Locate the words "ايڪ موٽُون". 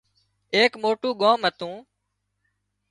0.55-1.13